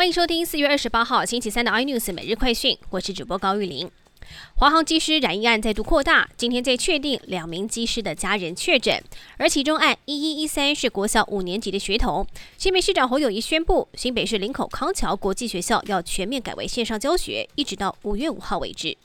[0.00, 3.86] 欢迎收听四月二十八号星期三的 iNews 每日快讯，我是主播高玉林。
[4.54, 8.98] 华航机师染疫案再度扩大，今天再确定两名机师的家人确诊，
[9.36, 12.26] 而其中案一一一三是国小五年级的学童。
[12.56, 18.96] 新北市长侯友谊宣布，新北市林口康桥国际学校要全面改为线上教学，一直到五月五号为止。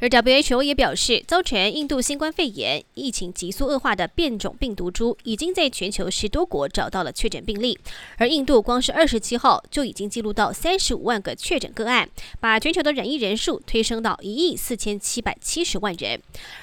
[0.00, 7.78] 而 WHO 也表示，造成印度新冠肺炎疫情急速恶化的变种病毒株，已经在全球十多国找到了确诊病例。
[8.18, 12.08] 而印度光是二十七号就已经记录到三十五万个确诊个案，
[12.40, 16.20] 把全球的染疫人数推升到一亿四千七百七十万人。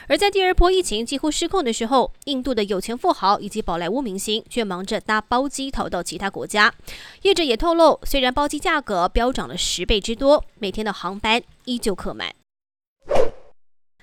[0.07, 6.73] 而在第二波疫情几乎失控的时候，印度的有钱富豪以及宝莱坞明星却忙着搭包机逃到其他国家。
[7.21, 12.40] 业者也透露，虽然包机价格飙涨了十倍之多，每天的航班依旧客满。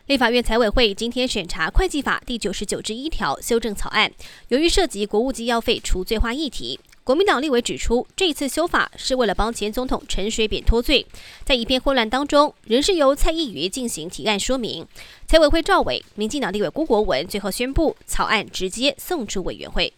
[0.08, 4.10] 立法院财委会今天审查会计法第九十九之一条修正草案，
[4.48, 11.04] 由于涉及国务机要费除罪化议题，国民党立委指出，这一次修法是为了帮前总统陈水扁脱罪。
[11.44, 14.86] 在一片混乱当中，仍是由蔡意瑜进行提案说明。
[15.26, 19.92] 财委会赵伟、民进党立委郭国文最后宣布，草案直接送出委员会。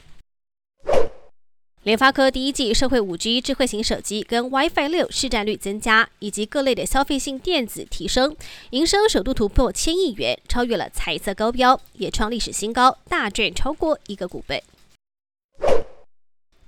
[1.91, 8.36] 联发科第一季社会五 G 智慧型手机跟 WiFi 六市占率增加，以及各类的消费性电子提升，
[8.70, 14.62] 营收首度突破千亿元，超越了彩色高标，也创历史新高，大赚超过一个股本。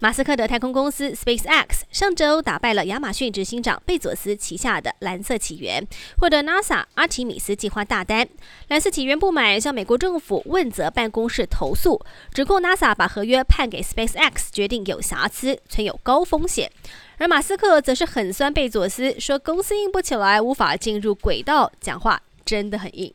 [0.02, 5.86] 马斯克的太空公司 SpaceX 上周打败了亚马逊执行长贝佐斯旗下的蓝色起源，
[6.18, 8.28] 获得 NASA 阿提米斯计划大单。
[8.66, 16.68] 蓝色起源不满，向美国政府问责办公室投诉，指控 NASA 把合约判给 SpaceX 决定有瑕疵，存有高风险。
[17.18, 23.14] 而马斯克则是很酸贝佐斯，说公司硬不起来，无法进入轨道，讲话真的很硬。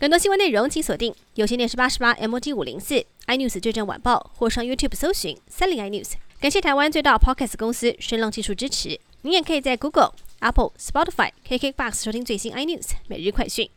[0.00, 3.04] 更多新闻内容请锁定有线电视八十八 MOD 五零四。
[3.26, 6.12] iNews 最正晚报，或上 YouTube 搜寻三零 iNews。
[6.38, 9.00] 感谢台湾最大 Podcast 公司声浪技术支持。
[9.22, 13.68] 您也可以在 Google、Apple、Spotify、KKBox 收听最新 iNews 每日快讯。